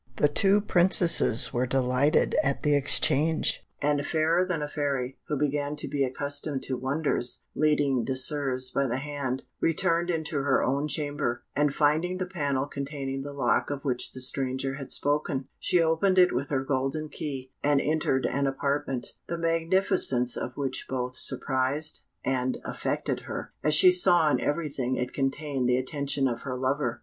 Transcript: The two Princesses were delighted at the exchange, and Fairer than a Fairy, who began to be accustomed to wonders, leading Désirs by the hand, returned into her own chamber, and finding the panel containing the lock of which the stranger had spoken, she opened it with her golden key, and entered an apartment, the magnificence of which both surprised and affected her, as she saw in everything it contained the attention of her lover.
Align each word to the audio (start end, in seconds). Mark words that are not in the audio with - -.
The 0.15 0.27
two 0.27 0.61
Princesses 0.61 1.53
were 1.53 1.67
delighted 1.67 2.33
at 2.41 2.63
the 2.63 2.73
exchange, 2.73 3.63
and 3.83 4.03
Fairer 4.03 4.43
than 4.43 4.63
a 4.63 4.67
Fairy, 4.67 5.19
who 5.27 5.37
began 5.37 5.75
to 5.75 5.87
be 5.87 6.03
accustomed 6.03 6.63
to 6.63 6.75
wonders, 6.75 7.43
leading 7.53 8.03
Désirs 8.03 8.73
by 8.73 8.87
the 8.87 8.97
hand, 8.97 9.43
returned 9.59 10.09
into 10.09 10.37
her 10.37 10.63
own 10.63 10.87
chamber, 10.87 11.43
and 11.55 11.71
finding 11.75 12.17
the 12.17 12.25
panel 12.25 12.65
containing 12.65 13.21
the 13.21 13.31
lock 13.31 13.69
of 13.69 13.85
which 13.85 14.13
the 14.13 14.21
stranger 14.21 14.73
had 14.73 14.91
spoken, 14.91 15.47
she 15.59 15.79
opened 15.79 16.17
it 16.17 16.33
with 16.33 16.49
her 16.49 16.63
golden 16.65 17.07
key, 17.07 17.51
and 17.63 17.79
entered 17.79 18.25
an 18.25 18.47
apartment, 18.47 19.13
the 19.27 19.37
magnificence 19.37 20.35
of 20.35 20.57
which 20.57 20.87
both 20.89 21.15
surprised 21.15 21.99
and 22.25 22.57
affected 22.65 23.19
her, 23.29 23.53
as 23.63 23.75
she 23.75 23.91
saw 23.91 24.31
in 24.31 24.41
everything 24.41 24.95
it 24.95 25.13
contained 25.13 25.69
the 25.69 25.77
attention 25.77 26.27
of 26.27 26.41
her 26.41 26.57
lover. 26.57 26.99